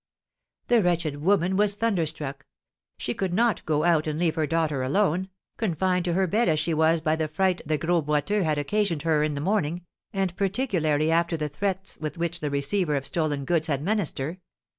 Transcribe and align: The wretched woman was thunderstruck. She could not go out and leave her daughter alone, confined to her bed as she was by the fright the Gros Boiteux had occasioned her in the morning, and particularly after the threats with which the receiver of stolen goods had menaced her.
The 0.65 0.81
wretched 0.81 1.17
woman 1.17 1.55
was 1.55 1.75
thunderstruck. 1.75 2.47
She 2.97 3.13
could 3.13 3.35
not 3.35 3.63
go 3.67 3.83
out 3.83 4.07
and 4.07 4.17
leave 4.17 4.33
her 4.33 4.47
daughter 4.47 4.81
alone, 4.81 5.29
confined 5.57 6.05
to 6.05 6.13
her 6.13 6.25
bed 6.25 6.49
as 6.49 6.59
she 6.59 6.73
was 6.73 7.01
by 7.01 7.15
the 7.15 7.27
fright 7.27 7.61
the 7.67 7.77
Gros 7.77 8.03
Boiteux 8.03 8.41
had 8.41 8.57
occasioned 8.57 9.03
her 9.03 9.21
in 9.21 9.35
the 9.35 9.41
morning, 9.41 9.85
and 10.11 10.35
particularly 10.35 11.11
after 11.11 11.37
the 11.37 11.49
threats 11.49 11.99
with 11.99 12.17
which 12.17 12.39
the 12.39 12.49
receiver 12.49 12.95
of 12.95 13.05
stolen 13.05 13.45
goods 13.45 13.67
had 13.67 13.83
menaced 13.83 14.17
her. 14.17 14.39